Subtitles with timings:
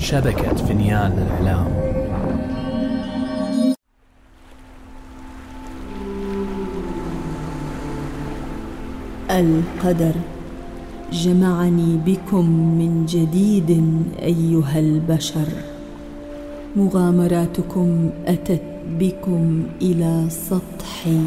[0.00, 1.66] شبكة فنيان الإعلام
[9.30, 10.12] القدر.
[11.12, 12.44] جمعني بكم
[12.78, 13.84] من جديد
[14.22, 15.48] أيها البشر.
[16.76, 18.62] مغامراتكم أتت
[18.98, 21.20] بكم إلى سطحي.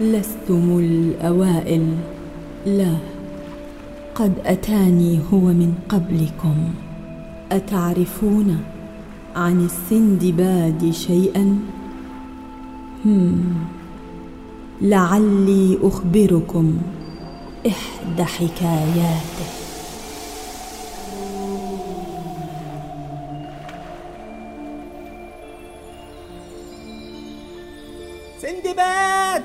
[0.00, 1.86] لستم الأوائل.
[2.66, 2.94] لا
[4.14, 6.87] قد أتاني هو من قبلكم.
[7.52, 8.64] أتعرفون
[9.36, 11.58] عن السندباد شيئا
[13.04, 13.54] هم
[14.80, 16.78] لعلي أخبركم
[17.66, 19.48] إحدى حكاياته
[28.42, 29.44] سندباد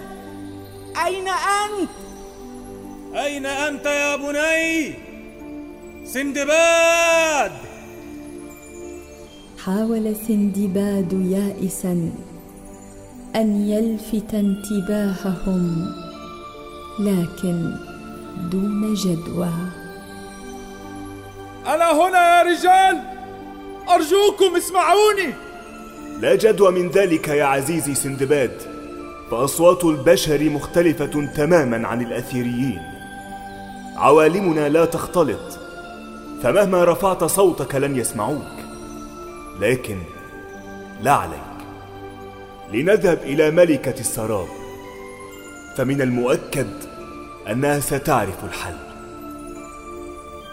[1.05, 1.90] أين أنت؟
[3.15, 4.93] أين أنت يا بني؟
[6.05, 7.73] سندباد
[9.66, 12.12] حاول سندباد يائسا
[13.36, 15.92] أن يلفت انتباههم
[17.00, 17.76] لكن
[18.52, 19.50] دون جدوى.
[21.68, 23.04] أنا هنا يا رجال؟
[23.90, 25.34] أرجوكم اسمعوني.
[26.20, 28.52] لا جدوى من ذلك يا عزيزي سندباد
[29.32, 32.82] فأصوات البشر مختلفة تماما عن الأثيريين.
[33.96, 35.60] عوالمنا لا تختلط
[36.44, 38.63] فمهما رفعت صوتك لن يسمعوك.
[39.62, 39.98] لكن
[41.04, 41.40] لا عليك.
[42.73, 44.48] لنذهب إلى ملكة السراب.
[45.77, 46.68] فمن المؤكد
[47.51, 48.76] أنها ستعرف الحل.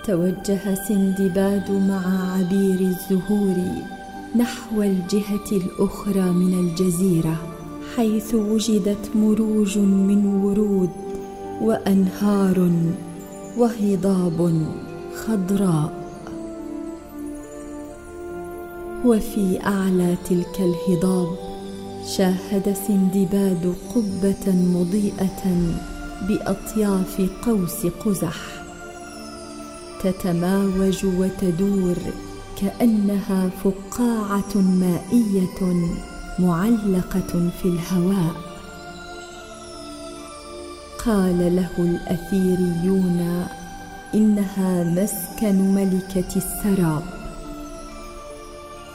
[0.04, 3.56] توجه سندباد مع عبير الزهور
[4.36, 7.36] نحو الجهة الأخرى من الجزيرة
[7.96, 10.90] حيث وجدت مروج من ورود
[11.60, 12.70] وأنهار
[13.56, 14.66] وهضاب
[15.14, 15.99] خضراء.
[19.04, 21.28] وفي أعلى تلك الهضاب
[22.16, 25.72] شاهد سندباد قبة مضيئة
[26.28, 28.36] بأطياف قوس قزح
[30.02, 31.96] تتماوج وتدور
[32.60, 35.88] كأنها فقاعة مائية
[36.38, 38.34] معلقة في الهواء.
[41.06, 43.46] قال له الأثيريون
[44.14, 47.19] إنها مسكن ملكة السراب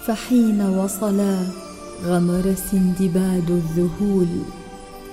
[0.07, 1.47] فحين وصلا
[2.05, 4.27] غمر سندباد الذهول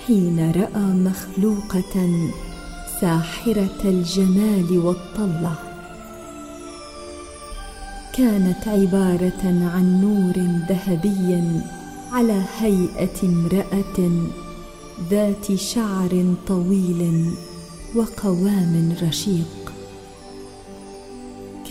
[0.07, 2.29] حين رأى مخلوقة
[3.01, 5.55] ساحرة الجمال والطلة.
[8.13, 10.35] كانت عبارة عن نور
[10.69, 11.43] ذهبي
[12.13, 14.11] على هيئة امرأة
[15.11, 17.31] ذات شعر طويل
[17.97, 19.72] وقوام رشيق.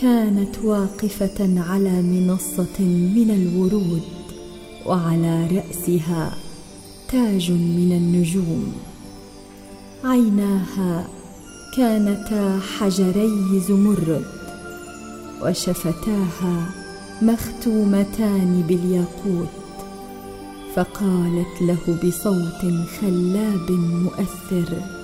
[0.02, 2.80] كانت واقفة على منصة
[3.14, 4.02] من الورود
[4.86, 6.34] وعلى رأسها
[7.08, 8.72] تاج من النجوم.
[10.04, 11.08] عيناها
[11.76, 14.24] كانتا حجري زمرد
[15.42, 16.70] وشفتاها
[17.22, 19.48] مختومتان بالياقوت.
[20.74, 22.62] فقالت له بصوت
[23.00, 25.01] خلاب مؤثر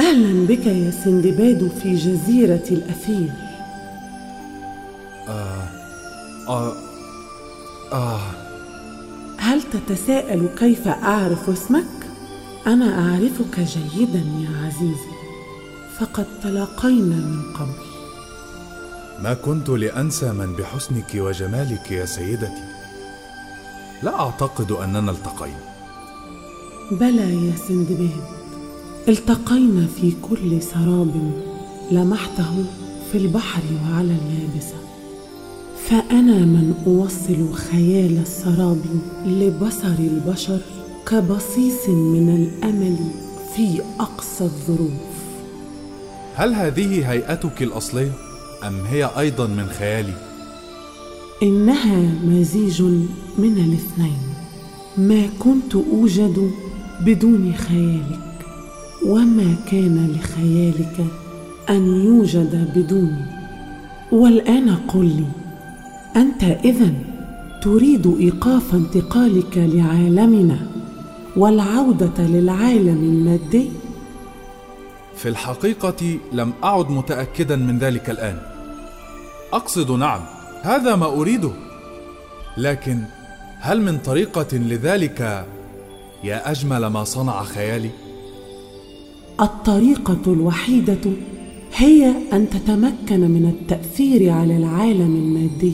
[0.00, 3.32] أهلا بك يا سندباد في جزيرة الاثير
[5.28, 5.68] آه
[6.48, 6.72] آه
[7.92, 8.20] آه.
[9.38, 11.84] هل تتساءل كيف أعرف اسمك؟
[12.66, 13.60] أنا أعرفك
[13.94, 15.10] جيدا يا عزيزي
[15.98, 17.80] فقد تلاقينا من قبل.
[19.22, 22.64] ما كنت لأنسى من بحسنك وجمالك يا سيدتي.
[24.02, 25.70] لا أعتقد أننا التقينا.
[26.90, 28.39] بلى يا سندباد
[29.10, 31.32] التقينا في كل سراب
[31.90, 32.64] لمحته
[33.12, 34.74] في البحر وعلى اليابسة.
[35.88, 38.80] فأنا من أوصل خيال السراب
[39.26, 40.58] لبصر البشر
[41.06, 42.96] كبصيص من الأمل
[43.56, 45.10] في أقصى الظروف.
[46.34, 48.12] هل هذه هيئتك الأصلية؟
[48.66, 50.14] أم هي أيضا من خيالي؟
[51.42, 52.82] إنها مزيج
[53.38, 54.18] من الاثنين.
[54.98, 56.50] ما كنت أوجد
[57.00, 58.29] بدون خيالك.
[59.06, 61.06] وما كان لخيالك
[61.70, 63.24] أن يوجد بدوني
[64.12, 65.26] والآن قل لي
[66.16, 66.92] أنت اذا
[67.62, 70.58] تريد إيقاف انتقالك لعالمنا
[71.36, 73.70] والعودة للعالم المادي؟
[75.16, 78.38] في الحقيقة لم أعد متأكدا من ذلك الآن.
[79.52, 80.20] أقصد نعم
[80.62, 81.50] هذا ما أريده.
[82.56, 83.02] لكن
[83.60, 85.46] هل من طريقة لذلك
[86.24, 87.90] يا أجمل ما صنع خيالي؟
[89.40, 91.10] الطريقة الوحيدة
[91.76, 95.72] هي أن تتمكن من التأثير على العالم المادي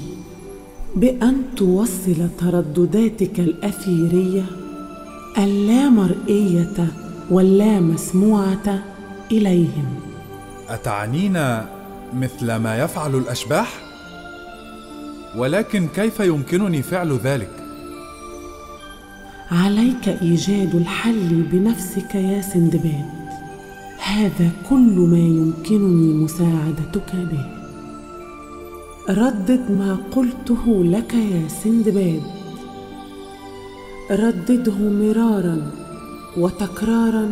[0.96, 4.44] بأن توصل تردداتك الأثيرية
[5.38, 6.86] اللامرئية
[7.30, 8.82] واللامسموعة
[9.32, 9.86] إليهم.
[10.69, 11.69] أتعنينا
[12.14, 13.69] مثل ما يفعل الأشباح؟
[15.36, 17.50] ولكن كيف يمكنني فعل ذلك؟
[19.50, 23.25] عليك إيجاد الحل بنفسك يا سندباد.
[24.06, 27.47] هذا كل ما يمكنني مساعدتك به.
[29.08, 32.23] ردد ما قلته لك يا سندباد.
[34.11, 35.70] ردده مرارا
[36.37, 37.31] وتكرارا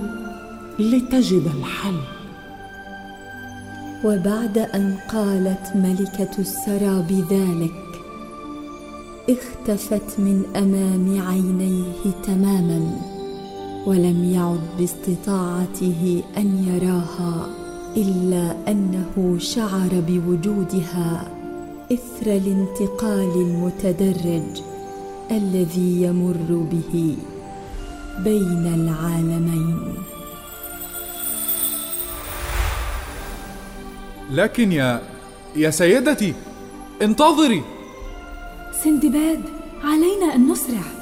[0.78, 2.00] لتجد الحل.
[4.04, 7.80] وبعد أن قالت ملكة السراب ذلك
[9.30, 13.13] اختفت من أمام عينيه تماما.
[13.86, 17.48] ولم يعد باستطاعته أن يراها
[17.96, 21.28] إلا أنه شعر بوجودها
[21.92, 24.62] إثر الانتقال المتدرج
[25.30, 27.16] الذي يمر به
[28.24, 29.94] بين العالمين.
[34.30, 35.02] لكن يا
[35.56, 36.34] يا سيدتي
[37.02, 37.62] انتظري.
[38.84, 39.42] سندباد
[39.84, 40.93] علينا أن نسرع.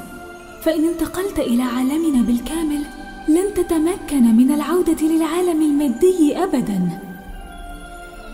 [0.64, 2.82] فإن انتقلت إلى عالمنا بالكامل
[3.28, 6.98] لن تتمكن من العودة للعالم المادي ابدا.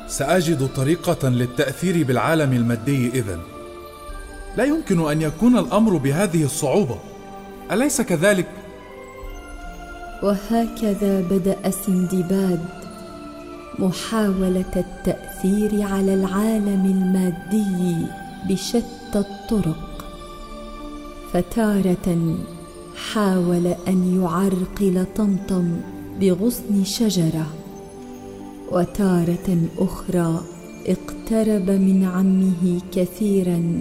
[0.09, 3.39] سأجد طريقة للتأثير بالعالم المادي إذن.
[4.57, 6.99] لا يمكن أن يكون الأمر بهذه الصعوبة.
[7.73, 8.47] أليس كذلك؟
[10.23, 12.65] وهكذا بدأ سندباد
[13.79, 18.07] محاولة التأثير على العالم المادي
[18.49, 18.85] بشتى
[19.15, 19.98] الطرق.
[21.33, 22.37] فتارة
[23.13, 25.81] حاول أن يعرقل طمطم
[26.21, 27.47] بغصن شجرة
[28.73, 30.41] وتارة أخرى
[30.87, 33.81] اقترب من عمه كثيرا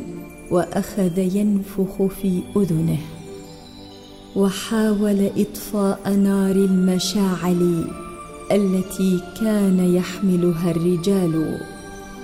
[0.52, 2.98] وأخذ ينفخ في أذنه.
[4.36, 7.86] وحاول إطفاء نار المشاعل
[8.52, 11.60] التي كان يحملها الرجال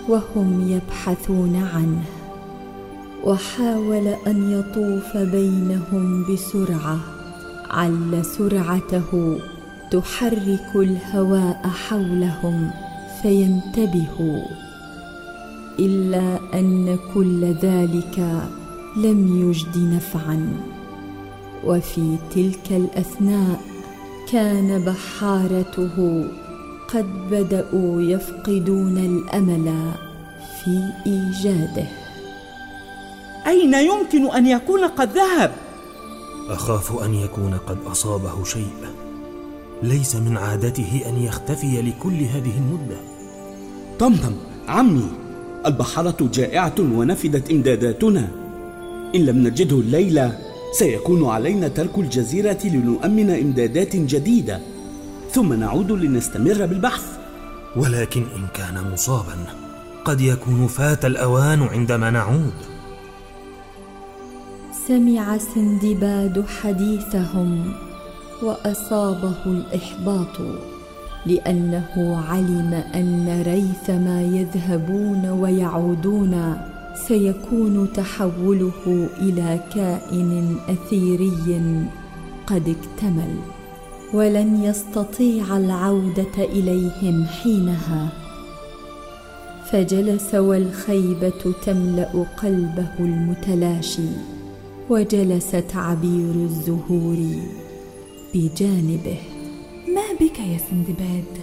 [0.09, 2.12] وهم يبحثون عنه.
[3.23, 6.99] وحاول أن يطوف بينهم بسرعة.
[7.69, 9.39] عل سرعته
[9.91, 12.71] تحرك الهواء حولهم
[13.21, 14.43] فينتبهوا.
[15.79, 18.41] إلا أن كل ذلك
[18.97, 20.53] لم يجد نفعا.
[21.63, 23.61] وفي تلك الأثناء
[24.31, 26.25] كان بحارته
[26.93, 29.73] قد بدأوا يفقدون الأمل
[30.63, 32.02] في إيجاده.
[33.47, 35.51] أين يمكن أن يكون قد ذهب؟
[36.49, 38.73] أخاف أن يكون قد أصابه شيء.
[39.83, 42.97] ليس من عادته أن يختفي لكل هذه المدة.
[43.99, 44.33] طمطم
[44.67, 45.07] عمي
[45.65, 48.27] البحارة جائعة ونفدت إمداداتنا.
[49.15, 50.39] إن لم نجده الليلة
[50.79, 54.59] سيكون علينا ترك الجزيرة لنؤمن إمدادات جديدة.
[55.31, 57.05] ثم نعود لنستمر بالبحث.
[57.75, 59.35] ولكن إن كان مصابا
[60.05, 62.72] قد يكون فات الأوان عندما نعود.
[64.87, 67.73] سمع سندباد حديثهم
[68.41, 70.41] وأصابه الإحباط
[71.25, 76.57] لأنه علم أن ريثما يذهبون ويعودون
[77.07, 81.75] سيكون تحوله إلى كائن أثيري
[82.47, 83.35] قد اكتمل
[84.13, 88.09] ولن يستطيع العودة إليهم حينها.
[89.65, 94.32] فجلس والخيبة تملأ قلبه المتلاشي.
[94.89, 97.17] وجلست عبير الزهور
[98.33, 99.17] بجانبه.
[99.95, 101.33] ما بك يا سندباد؟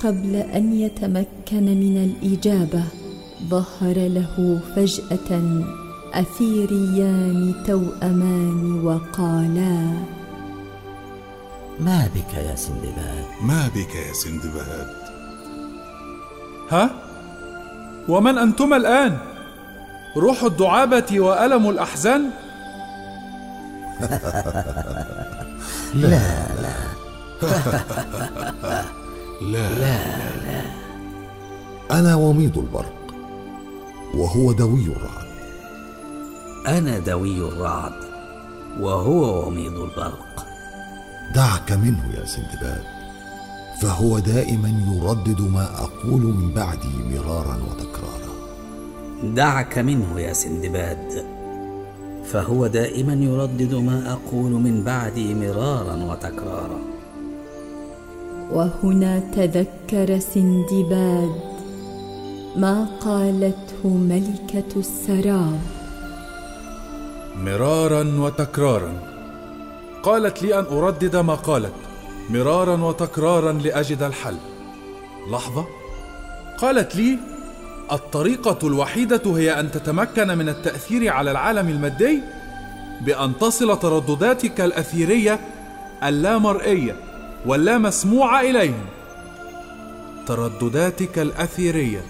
[0.00, 2.84] قبل أن يتمكن من الإجابة
[3.48, 5.62] ظهر له فجأة
[6.14, 9.92] أثيريان توأمان وقالا
[11.80, 14.86] ما بك يا سندباد؟ ما بك يا سندباد؟
[16.70, 16.90] ها؟
[18.08, 19.31] ومن أنتما الآن؟
[20.16, 22.30] روح الدعابة وألم الأحزان؟
[25.94, 26.74] لا لا.
[29.42, 29.68] لا.
[29.68, 30.62] لا لا.
[31.90, 33.14] أنا وميض البرق
[34.14, 35.32] وهو دوي الرعد.
[36.68, 37.92] أنا دوي الرعد
[38.80, 40.46] وهو وميض البرق.
[41.34, 42.84] دعك منه يا سندباد
[43.82, 48.31] فهو دائما يردد ما أقول من بعدي مرارا وتكرارا.
[49.22, 51.24] دعك منه يا سندباد.
[52.24, 56.78] فهو دائما يردد ما أقول من بعدي مرارا وتكرارا.
[58.52, 61.34] وهنا تذكر سندباد
[62.56, 65.60] ما قالته ملكة السراب.
[67.36, 68.92] مرارا وتكرارا.
[70.02, 71.72] قالت لي أن أردد ما قالت.
[72.30, 74.36] مرارا وتكرارا لأجد الحل.
[75.30, 75.64] لحظة.
[76.58, 77.18] قالت لي
[77.92, 82.22] الطريقة الوحيدة هي أن تتمكن من التأثير على العالم المادي
[83.00, 85.40] بأن تصل تردداتك الأثيرية
[86.04, 86.96] اللامرئية
[87.46, 88.84] واللامسموعة إليهم.
[90.26, 92.04] تردداتك الأثيرية.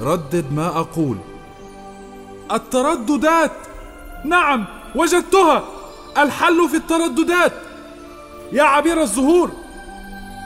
[0.00, 1.16] ردد ما أقول.
[2.52, 3.50] الترددات!
[4.24, 5.64] نعم وجدتها!
[6.18, 7.52] الحل في الترددات!
[8.52, 9.50] يا عبير الزهور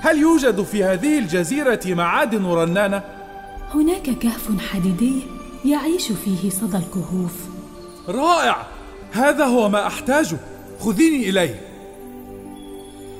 [0.02, 3.13] هل يوجد في هذه الجزيرة معادن رنانة؟
[3.74, 5.14] هناك كهف حديدي
[5.64, 7.34] يعيش فيه صدى الكهوف.
[8.08, 8.66] رائع!
[9.12, 10.38] هذا هو ما أحتاجه.
[10.80, 11.60] خذيني إليه.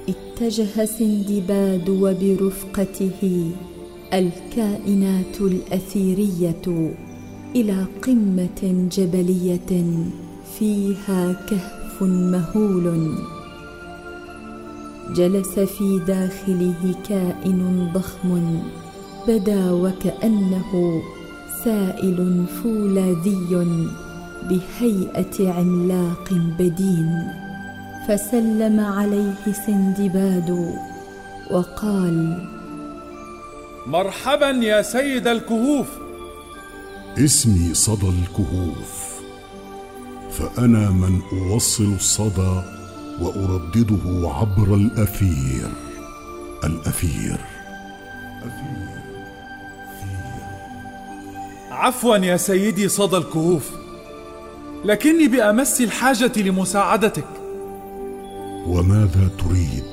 [0.08, 3.50] اتجه سندباد وبرفقته
[4.12, 6.94] الكائنات الأثيرية
[7.56, 9.84] إلى قمة جبلية
[10.58, 13.14] فيها كهف مهول.
[15.14, 18.62] جلس في داخله كائن ضخم.
[19.28, 21.02] بدا وكأنه
[21.64, 23.68] سائل فولاذي
[24.48, 27.28] بهيئة عملاق بدين.
[28.08, 30.74] فسلم عليه سندباد
[31.50, 32.48] وقال
[33.86, 35.86] مرحبا يا سيد الكهوف.
[37.18, 39.20] اسمي صدى الكهوف
[40.30, 42.62] فأنا من أوصل الصدى
[43.20, 45.68] وأردده عبر الأثير.
[46.64, 47.38] الأثير.
[51.84, 53.70] عفوا يا سيدي صدى الكهوف.
[54.84, 57.24] لكني بأمس الحاجة لمساعدتك.
[58.66, 59.84] وماذا تريد؟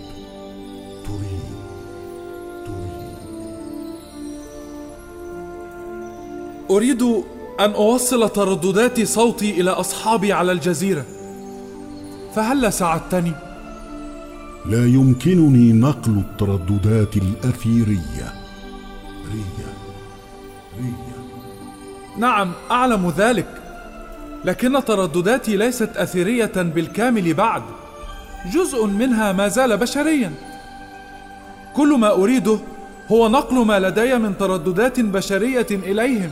[6.71, 7.01] أريد
[7.59, 11.05] أن أوصل ترددات صوتي إلى أصحابي على الجزيرة.
[12.35, 13.31] فهل ساعدتني؟
[14.65, 18.33] لا يمكنني نقل الترددات الأثيرية.
[19.31, 19.73] ريا.
[20.77, 21.10] ريا.
[22.17, 23.47] نعم أعلم ذلك.
[24.45, 27.63] لكن تردداتي ليست اثيريه بالكامل بعد.
[28.53, 30.31] جزء منها ما زال بشريا.
[31.75, 32.59] كل ما أريده
[33.11, 36.31] هو نقل ما لدي من ترددات بشرية إليهم.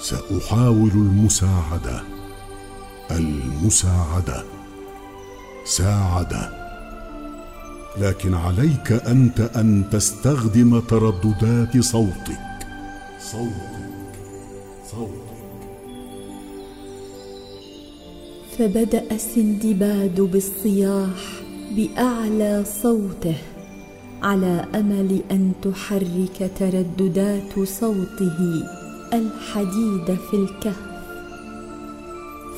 [0.00, 2.02] سأحاول المساعدة.
[3.10, 4.44] المساعدة.
[5.64, 6.50] ساعدة.
[7.98, 12.40] لكن عليك أنت أن تستخدم ترددات صوتك.
[13.20, 13.75] صوتك.
[14.90, 15.36] صوتك
[18.58, 21.42] فبدأ سندباد بالصياح
[21.76, 23.36] بأعلى صوته
[24.22, 28.62] على أمل أن تحرك ترددات صوته
[29.12, 30.96] الحديد في الكهف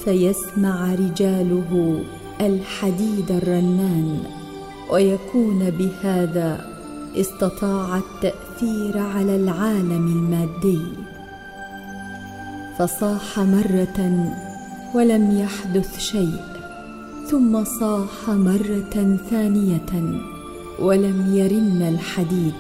[0.04, 2.02] فيسمع رجاله
[2.40, 4.20] الحديد الرنان
[4.90, 6.64] ويكون بهذا
[7.16, 11.07] استطاع التأثير على العالم المادي.
[12.78, 14.32] فصاح مرة
[14.94, 16.40] ولم يحدث شيء
[17.30, 20.20] ثم صاح مرة ثانية
[20.80, 22.54] ولم يرن الحديد.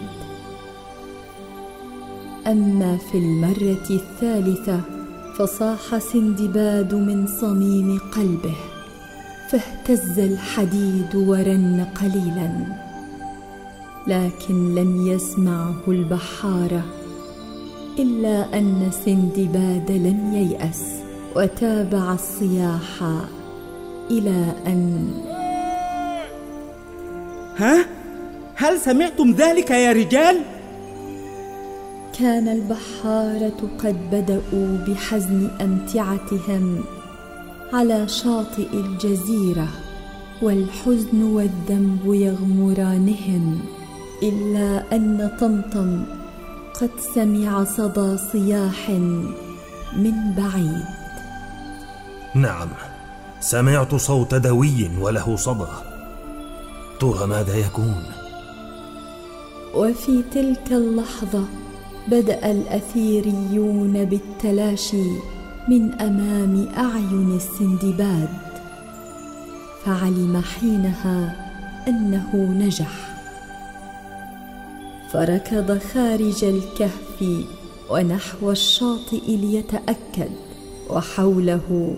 [2.46, 4.80] أما في المرة الثالثة
[5.36, 8.56] فصاح سندباد من صميم قلبه
[9.50, 12.66] فاهتز الحديد ورن قليلا
[14.06, 16.84] لكن لم يسمعه البحاره
[17.98, 20.84] إلا أن سندباد لم ييأس
[21.36, 23.02] وتابع الصياح
[24.10, 25.10] إلى أن
[27.56, 27.86] ها؟
[28.54, 30.40] هل سمعتم ذلك يا رجال؟
[32.18, 36.84] كان البحاره قد بدأوا بحزن أمتعتهم
[37.72, 39.68] على شاطئ الجزيرة
[40.42, 43.60] والحزن والذنب يغمرانهم
[44.22, 46.17] إلا أن طمطم
[46.74, 48.90] قد سمع صدى صياح
[49.96, 50.84] من بعيد.
[52.34, 52.68] نعم
[53.40, 55.72] سمعت صوت دوي وله صدى.
[57.00, 58.02] ترى ماذا يكون؟
[59.74, 61.44] وفي تلك اللحظة
[62.08, 65.10] بدأ الأثيريون بالتلاشي
[65.68, 68.28] من أمام أعين السندباد.
[69.84, 71.36] فعلم حينها
[71.88, 73.07] أنه نجح.
[75.12, 77.44] فركض خارج الكهف
[77.90, 80.30] ونحو الشاطئ ليتأكد
[80.90, 81.96] وحوله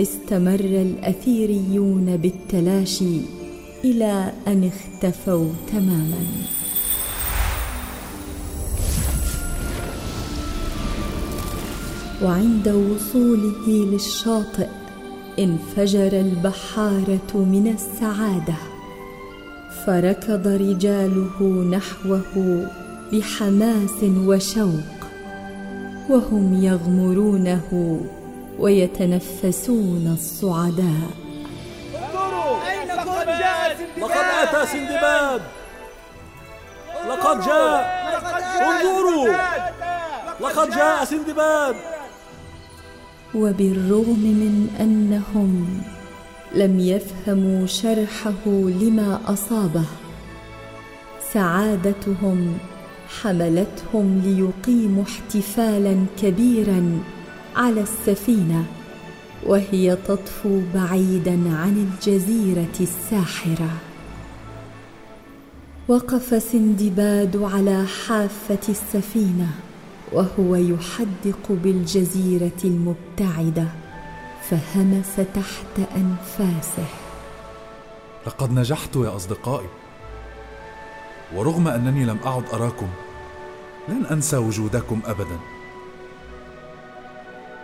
[0.00, 3.20] استمر الأثيريون بالتلاشي
[3.84, 6.26] إلى أن اختفوا تماما.
[12.22, 14.68] وعند وصوله للشاطئ
[15.38, 18.71] انفجر البحارة من السعادة.
[19.86, 22.66] فركض رجاله نحوه
[23.12, 24.98] بحماس وشوق
[26.10, 28.00] وهم يغمرونه
[28.58, 31.10] ويتنفسون الصعداء.
[33.98, 35.42] لقد أتى سندباد
[37.08, 38.02] لقد جاء.
[38.62, 39.28] انظروا.
[40.40, 41.76] لقد جاء سندباد
[43.34, 45.82] وبالرغم من أنهم
[46.54, 49.84] لم يفهموا شرحه لما أصابه.
[51.32, 52.58] سعادتهم
[53.22, 56.98] حملتهم ليقيموا احتفالا كبيرا
[57.56, 58.64] على السفينة
[59.46, 63.70] وهي تطفو بعيدا عن الجزيرة الساحرة.
[65.88, 69.48] وقف سندباد على حافة السفينة
[70.12, 73.81] وهو يحدق بالجزيرة المبتعدة.
[74.50, 76.86] فهمس تحت أنفاسه.
[78.26, 79.68] لقد نجحت يا أصدقائي
[81.34, 82.88] ورغم أنني لم أعد أراكم
[83.88, 85.38] لن أنسى وجودكم ابدا.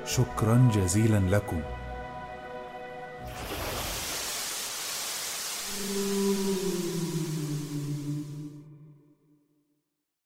[0.06, 1.60] شكرا جزيلا لكم.